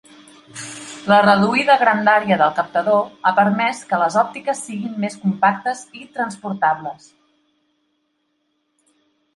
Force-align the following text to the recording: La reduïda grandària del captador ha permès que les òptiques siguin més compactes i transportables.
La 1.11 1.17
reduïda 1.25 1.75
grandària 1.81 2.37
del 2.43 2.55
captador 2.61 3.03
ha 3.31 3.35
permès 3.41 3.83
que 3.93 4.01
les 4.05 4.19
òptiques 4.25 4.65
siguin 4.71 4.97
més 5.05 5.19
compactes 5.27 5.85
i 6.01 6.09
transportables. 6.19 7.09